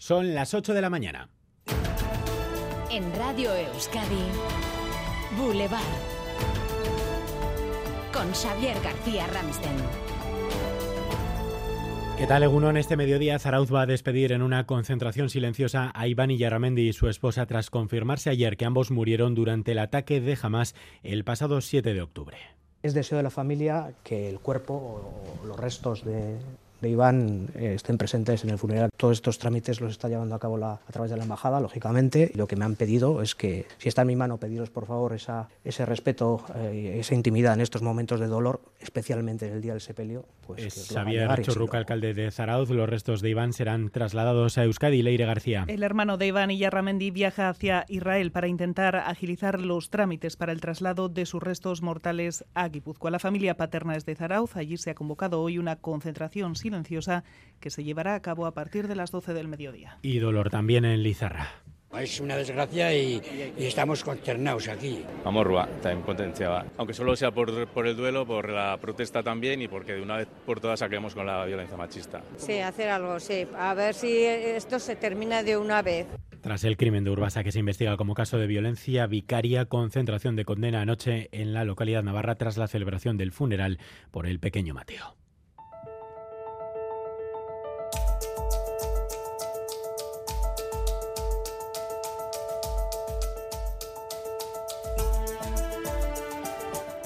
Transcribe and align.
Son 0.00 0.34
las 0.34 0.54
8 0.54 0.72
de 0.72 0.80
la 0.80 0.88
mañana. 0.88 1.28
En 2.90 3.14
Radio 3.16 3.54
Euskadi, 3.54 4.24
Boulevard. 5.36 5.82
Con 8.10 8.32
Xavier 8.32 8.80
García 8.80 9.26
Ramsten. 9.26 9.76
¿Qué 12.16 12.26
tal, 12.26 12.44
Egunon? 12.44 12.78
Este 12.78 12.96
mediodía 12.96 13.38
Zarauz 13.38 13.70
va 13.70 13.82
a 13.82 13.86
despedir 13.86 14.32
en 14.32 14.40
una 14.40 14.64
concentración 14.64 15.28
silenciosa 15.28 15.92
a 15.94 16.06
Iván 16.08 16.30
Yaramendi 16.30 16.88
y 16.88 16.92
su 16.94 17.06
esposa 17.10 17.44
tras 17.44 17.68
confirmarse 17.68 18.30
ayer 18.30 18.56
que 18.56 18.64
ambos 18.64 18.90
murieron 18.90 19.34
durante 19.34 19.72
el 19.72 19.78
ataque 19.80 20.22
de 20.22 20.38
Hamas 20.40 20.74
el 21.02 21.24
pasado 21.24 21.60
7 21.60 21.92
de 21.92 22.00
octubre. 22.00 22.38
Es 22.82 22.94
deseo 22.94 23.18
de 23.18 23.24
la 23.24 23.30
familia 23.30 23.92
que 24.02 24.30
el 24.30 24.40
cuerpo 24.40 24.72
o 25.42 25.46
los 25.46 25.60
restos 25.60 26.06
de, 26.06 26.38
de 26.80 26.90
Iván 26.90 27.48
eh, 27.54 27.74
estén 27.74 27.98
presentes 27.98 28.44
en 28.44 28.50
el 28.50 28.58
funeral. 28.58 28.90
Todos 28.96 29.18
estos 29.18 29.38
trámites 29.38 29.80
los 29.80 29.92
está 29.92 30.08
llevando 30.08 30.34
a 30.34 30.38
cabo 30.38 30.56
la, 30.56 30.72
a 30.72 30.92
través 30.92 31.10
de 31.10 31.16
la 31.16 31.24
embajada, 31.24 31.60
lógicamente. 31.60 32.30
Lo 32.34 32.46
que 32.46 32.56
me 32.56 32.64
han 32.64 32.76
pedido 32.76 33.22
es 33.22 33.34
que, 33.34 33.66
si 33.78 33.88
está 33.88 34.02
en 34.02 34.08
mi 34.08 34.16
mano, 34.16 34.38
pediros 34.38 34.70
por 34.70 34.86
favor 34.86 35.12
esa, 35.14 35.48
ese 35.64 35.86
respeto, 35.86 36.44
eh, 36.54 36.98
esa 37.00 37.14
intimidad 37.14 37.54
en 37.54 37.60
estos 37.60 37.82
momentos 37.82 38.20
de 38.20 38.26
dolor, 38.26 38.60
especialmente 38.80 39.48
en 39.48 39.54
el 39.54 39.60
día 39.60 39.72
del 39.72 39.80
sepelio. 39.80 40.24
Pues, 40.46 40.64
es 40.64 40.88
Xavier 40.92 41.42
Churruca, 41.42 41.78
alcalde 41.78 42.14
de 42.14 42.30
Zarauz. 42.30 42.70
Los 42.70 42.88
restos 42.88 43.22
de 43.22 43.30
Iván 43.30 43.52
serán 43.52 43.90
trasladados 43.90 44.58
a 44.58 44.64
Euskadi. 44.64 45.00
Leire 45.02 45.24
García. 45.24 45.64
El 45.68 45.82
hermano 45.82 46.16
de 46.16 46.26
Iván, 46.26 46.50
Iyarramendi, 46.50 47.10
viaja 47.10 47.48
hacia 47.48 47.84
Israel 47.88 48.32
para 48.32 48.48
intentar 48.48 48.96
agilizar 48.96 49.60
los 49.60 49.90
trámites 49.90 50.36
para 50.36 50.52
el 50.52 50.60
traslado 50.60 51.08
de 51.08 51.26
sus 51.26 51.42
restos 51.42 51.82
mortales 51.82 52.44
a 52.54 52.68
Guipúzcoa. 52.68 53.10
La 53.10 53.18
familia 53.18 53.56
paterna 53.56 53.96
es 53.96 54.04
de 54.04 54.14
Zarauz. 54.14 54.56
Allí 54.56 54.76
se 54.76 54.90
ha 54.90 54.94
convocado 54.94 55.40
hoy 55.40 55.58
una 55.58 55.76
concentración 55.76 56.56
silenciosa 56.70 57.24
que 57.58 57.70
se 57.70 57.84
llevará 57.84 58.14
a 58.14 58.22
cabo 58.22 58.46
a 58.46 58.54
partir 58.54 58.88
de 58.88 58.94
las 58.94 59.10
12 59.10 59.34
del 59.34 59.48
mediodía. 59.48 59.98
Y 60.02 60.18
dolor 60.18 60.50
también 60.50 60.84
en 60.84 61.02
Lizarra. 61.02 61.48
Es 61.98 62.20
una 62.20 62.36
desgracia 62.36 62.94
y, 62.94 63.20
y, 63.58 63.66
estamos 63.66 64.04
consternados 64.04 64.68
aquí. 64.68 65.04
Amorrua, 65.24 65.68
también 65.82 66.02
potenciaba. 66.06 66.64
Aunque 66.76 66.94
solo 66.94 67.16
sea 67.16 67.32
por, 67.32 67.66
por, 67.66 67.88
el 67.88 67.96
duelo, 67.96 68.24
por 68.24 68.48
la 68.48 68.78
protesta 68.80 69.24
también 69.24 69.60
y 69.60 69.66
porque 69.66 69.94
de 69.94 70.02
una 70.02 70.18
vez 70.18 70.28
por 70.46 70.60
todas 70.60 70.78
saquemos 70.78 71.16
con 71.16 71.26
la 71.26 71.44
violencia 71.44 71.76
machista. 71.76 72.22
Sí, 72.36 72.60
hacer 72.60 72.90
algo, 72.90 73.18
sí. 73.18 73.44
A 73.58 73.74
ver 73.74 73.94
si 73.94 74.24
esto 74.24 74.78
se 74.78 74.94
termina 74.94 75.42
de 75.42 75.56
una 75.56 75.82
vez. 75.82 76.06
Tras 76.40 76.62
el 76.62 76.76
crimen 76.76 77.02
de 77.02 77.10
Urbasa 77.10 77.42
que 77.42 77.50
se 77.50 77.58
investiga 77.58 77.96
como 77.96 78.14
caso 78.14 78.38
de 78.38 78.46
violencia 78.46 79.08
vicaria, 79.08 79.64
concentración 79.64 80.36
de 80.36 80.44
condena 80.44 80.82
anoche 80.82 81.28
en 81.32 81.52
la 81.52 81.64
localidad 81.64 82.04
navarra 82.04 82.36
tras 82.36 82.56
la 82.56 82.68
celebración 82.68 83.16
del 83.16 83.32
funeral 83.32 83.80
por 84.12 84.28
el 84.28 84.38
pequeño 84.38 84.74
Mateo. 84.74 85.19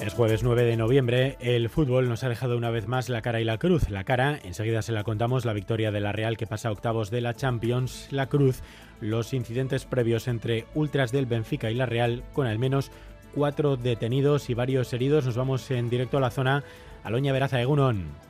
Es 0.05 0.13
jueves 0.13 0.43
9 0.43 0.65
de 0.65 0.77
noviembre. 0.77 1.35
El 1.39 1.67
fútbol 1.67 2.07
nos 2.07 2.23
ha 2.23 2.29
dejado 2.29 2.57
una 2.57 2.69
vez 2.69 2.87
más 2.87 3.09
la 3.09 3.23
cara 3.23 3.41
y 3.41 3.43
la 3.43 3.57
cruz. 3.57 3.89
La 3.89 4.03
cara, 4.03 4.39
enseguida 4.43 4.83
se 4.83 4.91
la 4.91 5.03
contamos, 5.03 5.45
la 5.45 5.53
victoria 5.53 5.91
de 5.91 5.99
la 5.99 6.11
Real 6.11 6.37
que 6.37 6.45
pasa 6.45 6.69
a 6.69 6.71
octavos 6.71 7.09
de 7.09 7.21
la 7.21 7.33
Champions. 7.33 8.09
La 8.11 8.27
cruz, 8.27 8.61
los 9.01 9.33
incidentes 9.33 9.85
previos 9.85 10.27
entre 10.27 10.65
ultras 10.75 11.11
del 11.11 11.25
Benfica 11.25 11.71
y 11.71 11.73
la 11.73 11.87
Real, 11.87 12.23
con 12.33 12.45
al 12.45 12.59
menos 12.59 12.91
cuatro 13.33 13.77
detenidos 13.77 14.51
y 14.51 14.53
varios 14.53 14.93
heridos. 14.93 15.25
Nos 15.25 15.37
vamos 15.37 15.71
en 15.71 15.89
directo 15.89 16.17
a 16.17 16.21
la 16.21 16.29
zona. 16.29 16.63
Aloña 17.03 17.33
Veraza, 17.33 17.59
Egunon. 17.59 18.24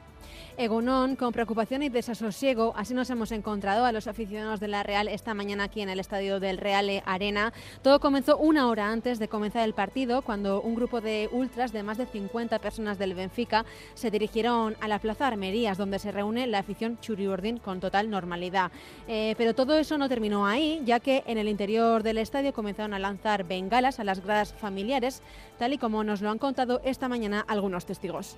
Egunon, 0.57 1.17
con 1.17 1.33
preocupación 1.33 1.83
y 1.83 1.89
desasosiego, 1.89 2.73
así 2.77 2.93
nos 2.93 3.09
hemos 3.09 3.33
encontrado 3.33 3.83
a 3.83 3.91
los 3.91 4.07
aficionados 4.07 4.61
de 4.61 4.69
la 4.69 4.83
Real 4.83 5.09
esta 5.09 5.33
mañana 5.33 5.65
aquí 5.65 5.81
en 5.81 5.89
el 5.89 5.99
estadio 5.99 6.39
del 6.39 6.57
Real 6.57 7.03
Arena. 7.05 7.51
Todo 7.81 7.99
comenzó 7.99 8.37
una 8.37 8.69
hora 8.69 8.89
antes 8.89 9.19
de 9.19 9.27
comenzar 9.27 9.63
el 9.65 9.73
partido, 9.73 10.21
cuando 10.21 10.61
un 10.61 10.75
grupo 10.75 11.01
de 11.01 11.29
ultras 11.33 11.73
de 11.73 11.83
más 11.83 11.97
de 11.97 12.05
50 12.05 12.59
personas 12.59 12.97
del 12.97 13.15
Benfica 13.15 13.65
se 13.95 14.09
dirigieron 14.11 14.77
a 14.79 14.87
la 14.87 14.99
Plaza 14.99 15.27
Armerías, 15.27 15.77
donde 15.77 15.99
se 15.99 16.13
reúne 16.13 16.47
la 16.47 16.59
afición 16.59 16.97
Churiurdin 17.01 17.57
con 17.57 17.81
total 17.81 18.09
normalidad. 18.09 18.71
Eh, 19.09 19.35
pero 19.37 19.55
todo 19.55 19.77
eso 19.77 19.97
no 19.97 20.07
terminó 20.07 20.47
ahí, 20.47 20.81
ya 20.85 21.01
que 21.01 21.23
en 21.27 21.37
el 21.37 21.49
interior 21.49 22.01
del 22.01 22.17
estadio 22.17 22.53
comenzaron 22.53 22.93
a 22.93 22.99
lanzar 22.99 23.43
bengalas 23.43 23.99
a 23.99 24.05
las 24.05 24.23
gradas 24.23 24.53
familiares, 24.53 25.21
tal 25.59 25.73
y 25.73 25.77
como 25.77 26.05
nos 26.05 26.21
lo 26.21 26.29
han 26.29 26.37
contado 26.37 26.81
esta 26.85 27.09
mañana 27.09 27.43
algunos 27.45 27.85
testigos 27.85 28.37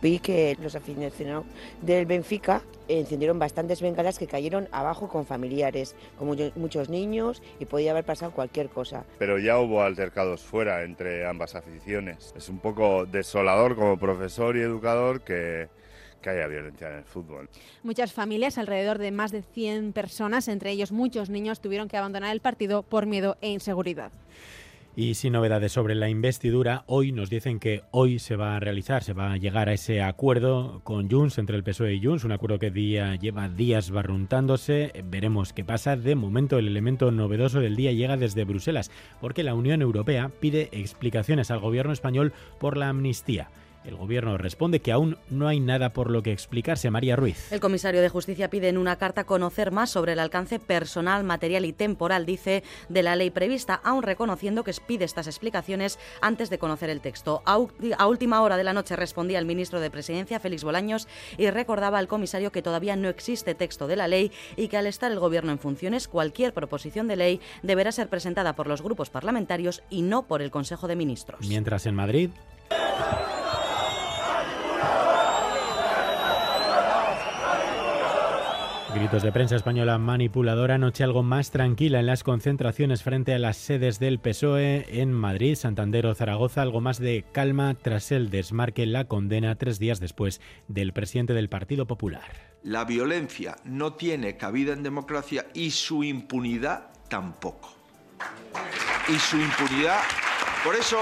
vi 0.00 0.18
que 0.18 0.56
los 0.60 0.74
aficionados 0.74 1.44
del 1.82 2.06
Benfica 2.06 2.62
encendieron 2.88 3.38
bastantes 3.38 3.80
bengalas 3.80 4.18
que 4.18 4.26
cayeron 4.26 4.68
abajo 4.70 5.08
con 5.08 5.26
familiares, 5.26 5.94
con 6.18 6.28
muchos 6.56 6.88
niños 6.88 7.42
y 7.58 7.64
podía 7.64 7.92
haber 7.92 8.04
pasado 8.04 8.32
cualquier 8.32 8.68
cosa. 8.68 9.04
Pero 9.18 9.38
ya 9.38 9.58
hubo 9.58 9.82
altercados 9.82 10.42
fuera 10.42 10.82
entre 10.82 11.26
ambas 11.26 11.54
aficiones. 11.54 12.34
Es 12.36 12.48
un 12.48 12.58
poco 12.58 13.06
desolador 13.06 13.76
como 13.76 13.98
profesor 13.98 14.56
y 14.56 14.60
educador 14.60 15.22
que 15.22 15.68
que 16.24 16.30
haya 16.30 16.46
violencia 16.46 16.88
en 16.88 16.96
el 16.96 17.04
fútbol. 17.04 17.50
Muchas 17.82 18.14
familias, 18.14 18.56
alrededor 18.56 18.96
de 18.96 19.10
más 19.10 19.30
de 19.30 19.42
100 19.42 19.92
personas, 19.92 20.48
entre 20.48 20.70
ellos 20.70 20.90
muchos 20.90 21.28
niños, 21.28 21.60
tuvieron 21.60 21.86
que 21.86 21.98
abandonar 21.98 22.32
el 22.32 22.40
partido 22.40 22.82
por 22.82 23.04
miedo 23.04 23.36
e 23.42 23.50
inseguridad. 23.50 24.10
Y 24.96 25.14
sin 25.14 25.32
novedades 25.32 25.72
sobre 25.72 25.96
la 25.96 26.08
investidura, 26.08 26.84
hoy 26.86 27.10
nos 27.10 27.28
dicen 27.28 27.58
que 27.58 27.82
hoy 27.90 28.20
se 28.20 28.36
va 28.36 28.54
a 28.54 28.60
realizar, 28.60 29.02
se 29.02 29.12
va 29.12 29.32
a 29.32 29.36
llegar 29.36 29.68
a 29.68 29.72
ese 29.72 30.02
acuerdo 30.02 30.82
con 30.84 31.10
Junts, 31.10 31.38
entre 31.38 31.56
el 31.56 31.64
PSOE 31.64 31.94
y 31.94 32.04
Junts, 32.04 32.22
un 32.22 32.30
acuerdo 32.30 32.60
que 32.60 32.70
día, 32.70 33.16
lleva 33.16 33.48
días 33.48 33.90
barruntándose. 33.90 34.92
Veremos 35.04 35.52
qué 35.52 35.64
pasa. 35.64 35.96
De 35.96 36.14
momento, 36.14 36.58
el 36.58 36.68
elemento 36.68 37.10
novedoso 37.10 37.58
del 37.58 37.74
día 37.74 37.90
llega 37.90 38.16
desde 38.16 38.44
Bruselas, 38.44 38.92
porque 39.20 39.42
la 39.42 39.54
Unión 39.54 39.82
Europea 39.82 40.30
pide 40.40 40.68
explicaciones 40.70 41.50
al 41.50 41.58
gobierno 41.58 41.92
español 41.92 42.32
por 42.60 42.76
la 42.76 42.88
amnistía. 42.88 43.50
El 43.84 43.96
gobierno 43.96 44.38
responde 44.38 44.80
que 44.80 44.92
aún 44.92 45.18
no 45.28 45.46
hay 45.46 45.60
nada 45.60 45.92
por 45.92 46.10
lo 46.10 46.22
que 46.22 46.32
explicarse. 46.32 46.90
María 46.90 47.16
Ruiz. 47.16 47.52
El 47.52 47.60
comisario 47.60 48.00
de 48.00 48.08
Justicia 48.08 48.48
pide 48.48 48.68
en 48.68 48.78
una 48.78 48.96
carta 48.96 49.24
conocer 49.24 49.72
más 49.72 49.90
sobre 49.90 50.14
el 50.14 50.18
alcance 50.18 50.58
personal, 50.58 51.22
material 51.22 51.66
y 51.66 51.72
temporal, 51.72 52.24
dice, 52.24 52.62
de 52.88 53.02
la 53.02 53.14
ley 53.14 53.30
prevista, 53.30 53.74
aún 53.74 54.02
reconociendo 54.02 54.64
que 54.64 54.72
pide 54.86 55.04
estas 55.04 55.26
explicaciones 55.26 55.98
antes 56.22 56.48
de 56.50 56.58
conocer 56.58 56.88
el 56.88 57.00
texto. 57.00 57.42
A 57.44 58.06
última 58.06 58.40
hora 58.40 58.56
de 58.56 58.64
la 58.64 58.72
noche 58.72 58.96
respondía 58.96 59.38
el 59.38 59.46
ministro 59.46 59.80
de 59.80 59.90
Presidencia, 59.90 60.40
Félix 60.40 60.64
Bolaños, 60.64 61.06
y 61.36 61.50
recordaba 61.50 61.98
al 61.98 62.08
comisario 62.08 62.52
que 62.52 62.62
todavía 62.62 62.96
no 62.96 63.08
existe 63.08 63.54
texto 63.54 63.86
de 63.86 63.96
la 63.96 64.08
ley 64.08 64.32
y 64.56 64.68
que 64.68 64.78
al 64.78 64.86
estar 64.86 65.12
el 65.12 65.18
gobierno 65.18 65.52
en 65.52 65.58
funciones, 65.58 66.08
cualquier 66.08 66.54
proposición 66.54 67.06
de 67.06 67.16
ley 67.16 67.40
deberá 67.62 67.92
ser 67.92 68.08
presentada 68.08 68.54
por 68.54 68.66
los 68.66 68.82
grupos 68.82 69.10
parlamentarios 69.10 69.82
y 69.90 70.02
no 70.02 70.26
por 70.26 70.40
el 70.42 70.50
Consejo 70.50 70.88
de 70.88 70.96
Ministros. 70.96 71.46
Mientras 71.46 71.86
en 71.86 71.94
Madrid. 71.94 72.30
De 79.12 79.32
prensa 79.32 79.54
española 79.54 79.98
manipuladora, 79.98 80.78
noche 80.78 81.04
algo 81.04 81.22
más 81.22 81.50
tranquila 81.50 82.00
en 82.00 82.06
las 82.06 82.24
concentraciones 82.24 83.02
frente 83.02 83.34
a 83.34 83.38
las 83.38 83.58
sedes 83.58 83.98
del 83.98 84.18
PSOE 84.18 85.00
en 85.00 85.12
Madrid, 85.12 85.54
Santander 85.56 86.06
o 86.06 86.14
Zaragoza, 86.14 86.62
algo 86.62 86.80
más 86.80 86.98
de 86.98 87.24
calma 87.30 87.74
tras 87.74 88.10
el 88.12 88.30
desmarque, 88.30 88.86
la 88.86 89.04
condena 89.04 89.54
tres 89.56 89.78
días 89.78 90.00
después 90.00 90.40
del 90.68 90.92
presidente 90.92 91.32
del 91.32 91.48
Partido 91.48 91.86
Popular. 91.86 92.24
La 92.62 92.84
violencia 92.84 93.56
no 93.64 93.92
tiene 93.92 94.36
cabida 94.36 94.72
en 94.72 94.82
democracia 94.82 95.46
y 95.54 95.70
su 95.70 96.02
impunidad 96.02 96.90
tampoco. 97.08 97.74
Y 99.08 99.18
su 99.18 99.36
impunidad, 99.36 100.00
por 100.64 100.74
eso 100.74 100.98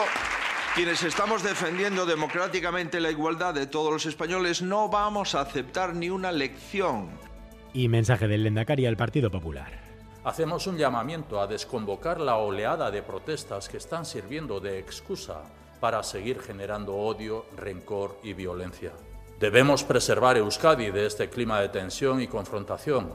quienes 0.74 1.02
estamos 1.02 1.42
defendiendo 1.42 2.04
democráticamente 2.04 3.00
la 3.00 3.10
igualdad 3.10 3.54
de 3.54 3.66
todos 3.66 3.92
los 3.92 4.06
españoles 4.06 4.60
no 4.60 4.88
vamos 4.88 5.34
a 5.34 5.41
aceptar 5.41 5.94
ni 5.94 6.10
una 6.10 6.30
lección 6.30 7.31
y 7.75 7.88
mensaje 7.88 8.28
del 8.28 8.44
Lendakari 8.44 8.87
al 8.87 8.97
Partido 8.97 9.31
Popular. 9.31 9.81
Hacemos 10.25 10.66
un 10.66 10.77
llamamiento 10.77 11.41
a 11.41 11.47
desconvocar 11.47 12.21
la 12.21 12.36
oleada 12.36 12.91
de 12.91 13.03
protestas 13.03 13.69
que 13.69 13.78
están 13.78 14.04
sirviendo 14.07 14.60
de 14.60 14.78
excusa 14.78 15.42
para 15.80 16.03
seguir 16.03 16.41
generando 16.41 16.95
odio, 16.95 17.45
rencor 17.57 18.19
y 18.22 18.33
violencia. 18.34 18.92
Debemos 19.41 19.83
preservar 19.83 20.36
Euskadi 20.36 20.92
de 20.92 21.07
este 21.07 21.28
clima 21.28 21.60
de 21.60 21.69
tensión 21.69 22.22
y 22.22 22.28
confrontación. 22.28 23.10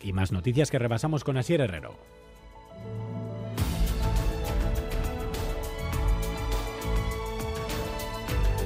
Y 0.00 0.12
más 0.12 0.30
noticias 0.30 0.70
que 0.70 0.78
repasamos 0.78 1.24
con 1.24 1.36
Asier 1.36 1.60
Herrero. 1.60 1.96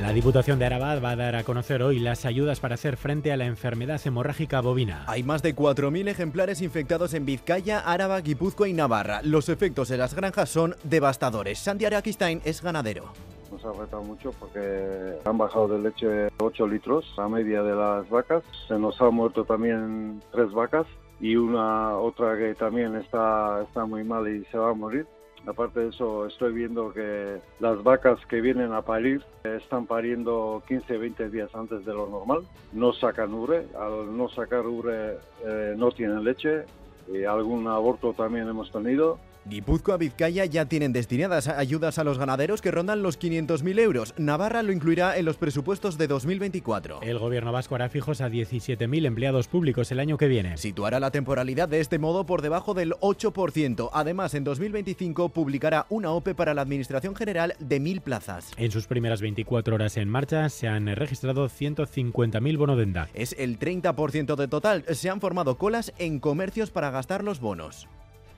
La 0.08 0.14
Diputación 0.14 0.58
de 0.58 0.64
Arabad 0.64 1.02
va 1.04 1.10
a 1.10 1.16
dar 1.16 1.36
a 1.36 1.44
conocer 1.44 1.82
hoy 1.82 1.98
las 1.98 2.24
ayudas 2.24 2.60
para 2.60 2.76
hacer 2.76 2.96
frente 2.96 3.30
a 3.30 3.36
la 3.36 3.44
enfermedad 3.44 4.00
hemorrágica 4.06 4.62
bovina. 4.62 5.04
Hay 5.06 5.22
más 5.22 5.42
de 5.42 5.54
4.000 5.54 6.08
ejemplares 6.08 6.62
infectados 6.62 7.12
en 7.12 7.26
Vizcaya, 7.26 7.80
Áraba, 7.80 8.18
Guipúzcoa 8.22 8.68
y 8.68 8.72
Navarra. 8.72 9.20
Los 9.22 9.50
efectos 9.50 9.90
en 9.90 9.98
las 9.98 10.14
granjas 10.14 10.48
son 10.48 10.76
devastadores. 10.82 11.58
Santi 11.58 11.84
Araquistain 11.84 12.40
es 12.46 12.62
ganadero. 12.62 13.12
Nos 13.52 13.62
ha 13.66 13.78
retado 13.78 14.02
mucho 14.02 14.30
porque 14.40 15.18
han 15.26 15.36
bajado 15.36 15.68
de 15.68 15.78
leche 15.78 16.28
8 16.38 16.66
litros 16.68 17.04
a 17.18 17.28
media 17.28 17.62
de 17.62 17.74
las 17.74 18.08
vacas. 18.08 18.42
Se 18.66 18.78
nos 18.78 18.98
ha 19.02 19.10
muerto 19.10 19.44
también 19.44 20.22
tres 20.32 20.50
vacas 20.52 20.86
y 21.20 21.36
una 21.36 21.98
otra 21.98 22.34
que 22.38 22.54
también 22.54 22.96
está, 22.96 23.60
está 23.62 23.84
muy 23.84 24.04
mal 24.04 24.26
y 24.26 24.42
se 24.46 24.56
va 24.56 24.70
a 24.70 24.74
morir. 24.74 25.06
Aparte 25.48 25.80
de 25.80 25.88
eso, 25.88 26.26
estoy 26.26 26.52
viendo 26.52 26.92
que 26.92 27.40
las 27.58 27.82
vacas 27.82 28.18
que 28.26 28.42
vienen 28.42 28.74
a 28.74 28.82
parir 28.82 29.24
eh, 29.44 29.58
están 29.62 29.86
pariendo 29.86 30.62
15, 30.68 30.98
20 30.98 31.30
días 31.30 31.54
antes 31.54 31.86
de 31.86 31.94
lo 31.94 32.06
normal. 32.06 32.42
No 32.72 32.92
sacan 32.92 33.32
ure. 33.32 33.66
Al 33.80 34.14
no 34.14 34.28
sacar 34.28 34.66
ure 34.66 35.16
eh, 35.42 35.74
no 35.74 35.90
tienen 35.90 36.22
leche. 36.22 36.64
Y 37.10 37.24
algún 37.24 37.66
aborto 37.66 38.12
también 38.12 38.46
hemos 38.46 38.70
tenido. 38.70 39.18
Guipúzcoa, 39.46 39.96
Vizcaya 39.96 40.44
ya 40.44 40.66
tienen 40.66 40.92
destinadas 40.92 41.48
ayudas 41.48 41.98
a 41.98 42.04
los 42.04 42.18
ganaderos 42.18 42.60
que 42.60 42.70
rondan 42.70 43.02
los 43.02 43.18
500.000 43.18 43.78
euros. 43.78 44.14
Navarra 44.18 44.62
lo 44.62 44.72
incluirá 44.72 45.16
en 45.16 45.24
los 45.24 45.36
presupuestos 45.36 45.96
de 45.96 46.06
2024. 46.06 47.00
El 47.02 47.18
gobierno 47.18 47.52
vasco 47.52 47.74
hará 47.74 47.88
fijos 47.88 48.20
a 48.20 48.28
17.000 48.28 49.06
empleados 49.06 49.48
públicos 49.48 49.90
el 49.90 50.00
año 50.00 50.18
que 50.18 50.28
viene. 50.28 50.56
Situará 50.56 51.00
la 51.00 51.10
temporalidad 51.10 51.68
de 51.68 51.80
este 51.80 51.98
modo 51.98 52.26
por 52.26 52.42
debajo 52.42 52.74
del 52.74 52.92
8%. 52.94 53.90
Además, 53.92 54.34
en 54.34 54.44
2025 54.44 55.30
publicará 55.30 55.86
una 55.88 56.10
OPE 56.10 56.34
para 56.34 56.54
la 56.54 56.62
Administración 56.62 57.14
General 57.14 57.54
de 57.58 57.80
1.000 57.80 58.00
plazas. 58.00 58.50
En 58.56 58.70
sus 58.70 58.86
primeras 58.86 59.20
24 59.20 59.74
horas 59.74 59.96
en 59.96 60.08
marcha 60.08 60.48
se 60.48 60.68
han 60.68 60.86
registrado 60.88 61.48
150.000 61.48 62.58
bonodenda. 62.58 63.08
Es 63.14 63.34
el 63.38 63.58
30% 63.58 64.36
de 64.36 64.48
total. 64.48 64.84
Se 64.90 65.10
han 65.10 65.20
formado 65.20 65.56
colas 65.58 65.92
en 65.98 66.20
comercios 66.20 66.70
para 66.70 66.90
gastar 66.90 67.24
los 67.24 67.40
bonos 67.40 67.88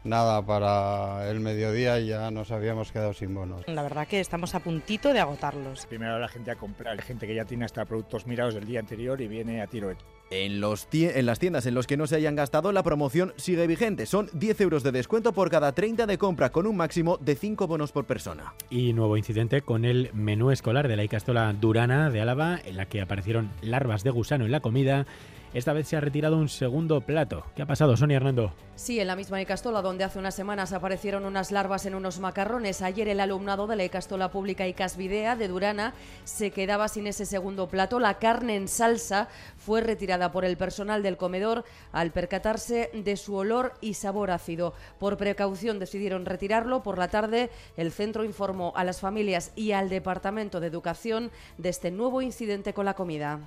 nada, 0.05 0.44
para 0.44 1.31
el 1.31 1.41
mediodía 1.41 1.99
ya 2.00 2.31
nos 2.31 2.50
habíamos 2.50 2.93
quedado 2.93 3.12
sin 3.12 3.35
bonos. 3.35 3.62
La 3.67 3.82
verdad 3.82 4.06
que 4.06 4.20
estamos 4.20 4.55
a 4.55 4.61
puntito 4.61 5.12
de 5.12 5.20
agotarlos. 5.20 5.87
Primero 5.87 6.19
la 6.19 6.29
gente 6.29 6.50
a 6.50 6.56
comprar, 6.56 6.99
hay 6.99 7.05
gente 7.05 7.26
que 7.26 7.35
ya 7.35 7.44
tiene 7.44 7.64
hasta 7.64 7.85
productos 7.85 8.26
mirados 8.26 8.55
del 8.55 8.67
día 8.67 8.81
anterior 8.81 9.20
y 9.20 9.29
viene 9.29 9.62
a 9.62 9.67
tiro. 9.67 9.91
En, 10.31 10.61
los 10.61 10.87
en 10.93 11.26
las 11.26 11.38
tiendas 11.38 11.67
en 11.67 11.75
los 11.75 11.87
que 11.87 11.97
no 11.97 12.06
se 12.06 12.17
hayan 12.17 12.37
gastado, 12.37 12.70
la 12.70 12.82
promoción 12.82 13.32
sigue 13.37 13.67
vigente. 13.67 14.06
Son 14.06 14.31
10 14.32 14.61
euros 14.61 14.82
de 14.82 14.93
descuento 14.93 15.32
por 15.32 15.50
cada 15.50 15.73
30 15.73 16.06
de 16.06 16.19
compra, 16.19 16.50
con 16.50 16.67
un 16.67 16.76
máximo 16.76 17.17
de 17.19 17.35
5 17.35 17.67
bonos 17.67 17.91
por 17.91 18.05
persona. 18.05 18.55
Y 18.70 18.93
nuevo 18.93 19.17
incidente 19.17 19.62
con 19.62 19.85
el 19.85 20.11
menú 20.12 20.50
escolar 20.50 20.87
de 20.87 20.96
la 20.96 21.05
Icastola 21.05 21.53
Durana 21.53 22.11
de 22.11 22.20
Álava, 22.20 22.61
en 22.64 22.76
la 22.76 22.87
que 22.87 23.00
aparecieron 23.00 23.50
larvas 23.61 24.05
de 24.05 24.11
gusano 24.11 24.44
en 24.44 24.53
la 24.53 24.61
comida 24.61 25.06
esta 25.52 25.73
vez 25.73 25.88
se 25.88 25.97
ha 25.97 26.00
retirado 26.00 26.37
un 26.37 26.49
segundo 26.49 27.00
plato. 27.00 27.44
¿Qué 27.56 27.62
ha 27.62 27.67
pasado, 27.67 27.97
Sonia 27.97 28.17
Hernando? 28.17 28.52
Sí, 28.76 29.00
en 29.00 29.08
la 29.08 29.17
misma 29.17 29.43
Icastola, 29.43 29.82
donde 29.82 30.05
hace 30.05 30.19
unas 30.19 30.35
semanas 30.35 30.73
aparecieron 30.73 31.25
unas 31.25 31.50
larvas 31.50 31.85
en 31.87 31.94
unos 31.94 32.19
macarrones. 32.19 32.82
Ayer 32.82 33.08
el 33.08 33.20
alumnado 33.20 33.67
de 33.67 33.76
la 33.76 33.85
Icastola 33.85 34.31
Pública 34.31 34.67
y 34.67 34.75
Casvidea 34.75 35.37
de 35.37 35.49
Durana 35.49 35.93
se 36.25 36.50
quedaba 36.50 36.88
sin 36.88 37.06
ese 37.06 37.26
segundo 37.26 37.69
plato. 37.69 38.00
La 38.00 38.19
carne 38.19 38.56
en 38.56 38.69
salsa 38.69 39.29
fue 39.58 39.81
retirada 39.81 40.32
por 40.32 40.44
el 40.44 40.56
personal 40.56 41.02
del 41.02 41.17
comedor 41.17 41.64
al 41.93 42.11
percatarse 42.11 42.91
de 42.94 43.17
su 43.17 43.35
olor 43.35 43.75
y 43.81 43.94
sabor 43.94 44.31
ácido. 44.31 44.73
Por 44.99 45.17
precaución 45.17 45.79
decidieron 45.79 46.25
retirarlo. 46.25 46.82
Por 46.82 46.96
la 46.96 47.08
tarde, 47.08 47.50
el 47.76 47.93
centro 47.93 48.25
informó 48.25 48.73
a 48.76 48.85
las 48.85 49.00
familias 49.00 49.53
y 49.56 49.73
al 49.73 49.88
Departamento 49.88 50.61
de 50.61 50.69
Educación 50.69 51.31
de 51.58 51.69
este 51.69 51.91
nuevo 51.91 52.23
incidente 52.23 52.73
con 52.73 52.87
la 52.87 52.94
comida. 52.94 53.41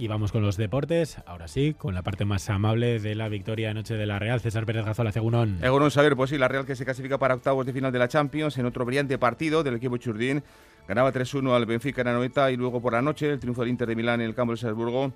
Y 0.00 0.06
vamos 0.06 0.30
con 0.30 0.42
los 0.42 0.56
deportes, 0.56 1.18
ahora 1.26 1.48
sí, 1.48 1.74
con 1.74 1.92
la 1.92 2.02
parte 2.02 2.24
más 2.24 2.48
amable 2.50 3.00
de 3.00 3.16
la 3.16 3.28
victoria 3.28 3.70
anoche 3.70 3.94
de 3.94 4.06
la 4.06 4.20
Real. 4.20 4.40
César 4.40 4.64
Pérez 4.64 4.84
Gazola, 4.84 5.10
Egunon. 5.12 5.58
Egunon, 5.60 5.90
saber, 5.90 6.14
pues 6.14 6.30
sí, 6.30 6.38
la 6.38 6.46
Real 6.46 6.64
que 6.64 6.76
se 6.76 6.84
clasifica 6.84 7.18
para 7.18 7.34
octavos 7.34 7.66
de 7.66 7.72
final 7.72 7.90
de 7.90 7.98
la 7.98 8.06
Champions 8.06 8.56
en 8.58 8.66
otro 8.66 8.84
brillante 8.84 9.18
partido 9.18 9.64
del 9.64 9.74
equipo 9.74 9.96
Churdín. 9.96 10.44
Ganaba 10.86 11.12
3-1 11.12 11.52
al 11.52 11.66
Benfica 11.66 12.02
en 12.02 12.08
Anoeta 12.08 12.52
y 12.52 12.56
luego 12.56 12.80
por 12.80 12.92
la 12.92 13.02
noche 13.02 13.28
el 13.28 13.40
triunfo 13.40 13.62
del 13.62 13.70
Inter 13.70 13.88
de 13.88 13.96
Milán 13.96 14.20
en 14.20 14.28
el 14.28 14.36
campo 14.36 14.52
de 14.52 14.58
Salzburgo 14.58 15.12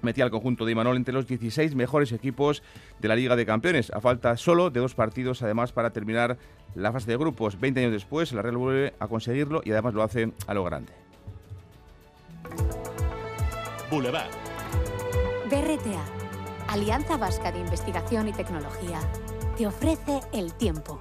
metía 0.00 0.24
al 0.24 0.30
conjunto 0.30 0.64
de 0.64 0.72
Imanol 0.72 0.96
entre 0.96 1.12
los 1.12 1.26
16 1.26 1.74
mejores 1.74 2.10
equipos 2.12 2.62
de 3.00 3.08
la 3.08 3.16
Liga 3.16 3.36
de 3.36 3.44
Campeones, 3.44 3.90
a 3.90 4.00
falta 4.00 4.38
solo 4.38 4.70
de 4.70 4.80
dos 4.80 4.94
partidos 4.94 5.42
además 5.42 5.72
para 5.72 5.90
terminar 5.90 6.38
la 6.74 6.90
fase 6.90 7.10
de 7.10 7.18
grupos. 7.18 7.60
20 7.60 7.80
años 7.80 7.92
después, 7.92 8.32
la 8.32 8.40
Real 8.40 8.56
vuelve 8.56 8.94
a 8.98 9.08
conseguirlo 9.08 9.60
y 9.62 9.72
además 9.72 9.92
lo 9.92 10.02
hace 10.02 10.32
a 10.46 10.54
lo 10.54 10.64
grande. 10.64 11.01
Boulevard. 13.92 14.30
BRTA, 15.50 16.02
Alianza 16.68 17.18
Vasca 17.18 17.52
de 17.52 17.58
Investigación 17.58 18.26
y 18.26 18.32
Tecnología, 18.32 18.98
te 19.58 19.66
ofrece 19.66 20.20
el 20.32 20.54
tiempo. 20.54 20.98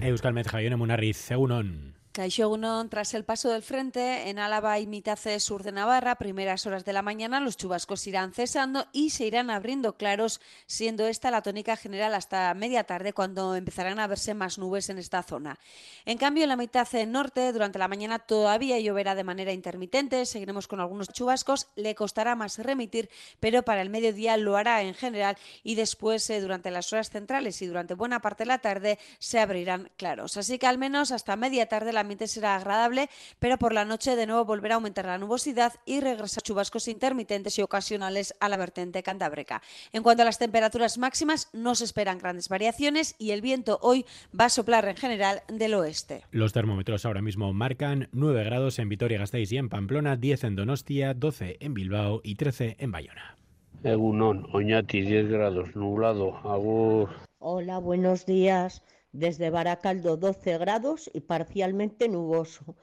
Euskal 0.00 0.34
Medjaione 0.34 0.76
Munarriz, 0.76 1.30
Egunon. 1.30 1.96
Caixogunon, 2.16 2.88
tras 2.88 3.12
el 3.12 3.26
paso 3.26 3.50
del 3.50 3.62
frente 3.62 4.30
en 4.30 4.38
Álava 4.38 4.78
y 4.78 4.86
mitad 4.86 5.18
sur 5.38 5.62
de 5.62 5.70
Navarra, 5.70 6.14
primeras 6.14 6.64
horas 6.64 6.86
de 6.86 6.94
la 6.94 7.02
mañana, 7.02 7.40
los 7.40 7.58
chubascos 7.58 8.06
irán 8.06 8.32
cesando 8.32 8.86
y 8.94 9.10
se 9.10 9.26
irán 9.26 9.50
abriendo 9.50 9.98
claros, 9.98 10.40
siendo 10.64 11.06
esta 11.06 11.30
la 11.30 11.42
tónica 11.42 11.76
general 11.76 12.14
hasta 12.14 12.54
media 12.54 12.84
tarde, 12.84 13.12
cuando 13.12 13.54
empezarán 13.54 13.98
a 13.98 14.06
verse 14.06 14.32
más 14.32 14.56
nubes 14.56 14.88
en 14.88 14.96
esta 14.96 15.22
zona. 15.22 15.58
En 16.06 16.16
cambio, 16.16 16.44
en 16.44 16.48
la 16.48 16.56
mitad 16.56 16.88
norte, 17.06 17.52
durante 17.52 17.78
la 17.78 17.86
mañana 17.86 18.18
todavía 18.18 18.80
lloverá 18.80 19.14
de 19.14 19.22
manera 19.22 19.52
intermitente, 19.52 20.24
seguiremos 20.24 20.68
con 20.68 20.80
algunos 20.80 21.08
chubascos, 21.08 21.68
le 21.76 21.94
costará 21.94 22.34
más 22.34 22.58
remitir, 22.58 23.10
pero 23.40 23.62
para 23.62 23.82
el 23.82 23.90
mediodía 23.90 24.38
lo 24.38 24.56
hará 24.56 24.80
en 24.80 24.94
general 24.94 25.36
y 25.62 25.74
después, 25.74 26.30
eh, 26.30 26.40
durante 26.40 26.70
las 26.70 26.90
horas 26.94 27.10
centrales 27.10 27.60
y 27.60 27.66
durante 27.66 27.92
buena 27.92 28.20
parte 28.20 28.44
de 28.44 28.48
la 28.48 28.58
tarde, 28.60 28.98
se 29.18 29.38
abrirán 29.38 29.90
claros. 29.98 30.38
Así 30.38 30.58
que 30.58 30.66
al 30.66 30.78
menos 30.78 31.12
hasta 31.12 31.36
media 31.36 31.68
tarde 31.68 31.92
la 31.92 32.05
ambiente 32.06 32.26
será 32.26 32.56
agradable, 32.56 33.08
pero 33.38 33.58
por 33.58 33.72
la 33.72 33.84
noche 33.84 34.16
de 34.16 34.26
nuevo 34.26 34.44
volverá 34.44 34.74
a 34.74 34.76
aumentar 34.76 35.06
la 35.06 35.18
nubosidad 35.18 35.72
y 35.84 36.00
regresar 36.00 36.42
chubascos 36.42 36.88
intermitentes 36.88 37.58
y 37.58 37.62
ocasionales 37.62 38.34
a 38.40 38.48
la 38.48 38.56
vertiente 38.56 39.02
cantábrica. 39.02 39.62
En 39.92 40.02
cuanto 40.02 40.22
a 40.22 40.24
las 40.24 40.38
temperaturas 40.38 40.98
máximas, 40.98 41.48
no 41.52 41.74
se 41.74 41.84
esperan 41.84 42.18
grandes 42.18 42.48
variaciones 42.48 43.14
y 43.18 43.30
el 43.30 43.40
viento 43.40 43.78
hoy 43.82 44.06
va 44.38 44.46
a 44.46 44.50
soplar 44.50 44.86
en 44.88 44.96
general 44.96 45.42
del 45.48 45.74
oeste. 45.74 46.22
Los 46.30 46.52
termómetros 46.52 47.04
ahora 47.04 47.22
mismo 47.22 47.52
marcan 47.52 48.08
9 48.12 48.44
grados 48.44 48.78
en 48.78 48.88
Vitoria-Gasteiz 48.88 49.52
y 49.52 49.58
en 49.58 49.68
Pamplona, 49.68 50.16
10 50.16 50.44
en 50.44 50.56
Donostia, 50.56 51.14
12 51.14 51.58
en 51.60 51.74
Bilbao 51.74 52.20
y 52.22 52.36
13 52.36 52.76
en 52.78 52.92
Bayona. 52.92 53.36
Egunon, 53.82 54.48
Oñati, 54.52 55.02
10 55.02 55.28
grados, 55.28 55.76
nublado, 55.76 56.36
agur. 56.38 57.10
Hola, 57.38 57.78
buenos 57.78 58.26
días 58.26 58.82
desde 59.18 59.50
Baracaldo 59.50 60.16
12 60.16 60.58
grados 60.58 61.10
y 61.12 61.20
parcialmente 61.20 62.08
nuboso. 62.08 62.76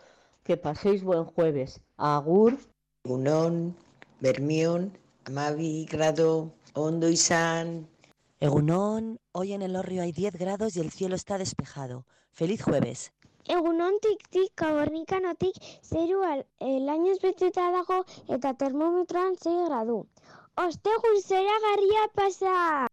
Que 0.44 0.58
paséis 0.58 1.04
buen 1.04 1.26
jueves. 1.26 1.80
Agur. 1.98 2.58
Egunon, 3.06 3.76
Bermión, 4.20 4.98
Amavi, 5.26 5.86
Grado, 5.86 6.54
Hondo 6.74 7.10
y 7.10 7.18
San. 7.18 7.88
Egunon, 8.40 9.20
hoy 9.32 9.54
en 9.54 9.62
el 9.62 9.76
Orrio 9.76 10.02
hay 10.02 10.12
10 10.12 10.36
grados 10.36 10.76
y 10.76 10.82
el 10.82 10.92
cielo 10.92 11.16
está 11.16 11.38
despejado. 11.38 12.06
¡Feliz 12.32 12.64
jueves! 12.64 13.14
Egunon 13.46 14.00
tik-tik, 14.00 14.52
kabornikanotik, 14.56 15.56
zerual, 15.82 16.46
el 16.60 16.88
año 16.88 17.14
betuta 17.22 17.72
dago 17.72 18.06
eta 18.28 18.54
termometroan 18.54 19.36
6 19.36 19.68
gradu. 19.68 20.08
Ostegun 20.56 21.22
zera 21.22 21.56
garria 21.66 22.04
pasa! 22.16 22.88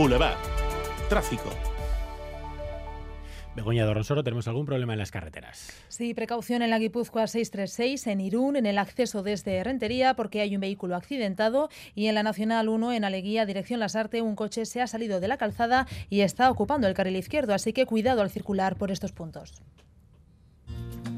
Boulevard. 0.00 0.38
Tráfico. 1.10 1.50
Begoña 3.54 3.84
Dorronsoro, 3.84 4.24
¿tenemos 4.24 4.48
algún 4.48 4.64
problema 4.64 4.94
en 4.94 4.98
las 4.98 5.10
carreteras? 5.10 5.70
Sí, 5.88 6.14
precaución 6.14 6.62
en 6.62 6.70
la 6.70 6.78
Guipúzcoa 6.78 7.26
636, 7.26 8.06
en 8.06 8.22
Irún, 8.22 8.56
en 8.56 8.64
el 8.64 8.78
acceso 8.78 9.22
desde 9.22 9.62
Rentería, 9.62 10.14
porque 10.14 10.40
hay 10.40 10.54
un 10.54 10.62
vehículo 10.62 10.96
accidentado, 10.96 11.68
y 11.94 12.06
en 12.06 12.14
la 12.14 12.22
Nacional 12.22 12.70
1, 12.70 12.94
en 12.94 13.04
Aleguía, 13.04 13.44
dirección 13.44 13.78
Lasarte, 13.78 14.22
un 14.22 14.36
coche 14.36 14.64
se 14.64 14.80
ha 14.80 14.86
salido 14.86 15.20
de 15.20 15.28
la 15.28 15.36
calzada 15.36 15.86
y 16.08 16.22
está 16.22 16.50
ocupando 16.50 16.86
el 16.86 16.94
carril 16.94 17.16
izquierdo, 17.16 17.52
así 17.52 17.74
que 17.74 17.84
cuidado 17.84 18.22
al 18.22 18.30
circular 18.30 18.76
por 18.76 18.90
estos 18.90 19.12
puntos. 19.12 19.60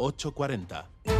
840. 0.00 1.19